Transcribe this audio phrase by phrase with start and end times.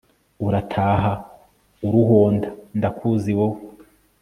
[0.45, 1.13] urataha
[1.87, 3.59] uruhonda ndakuzi wowe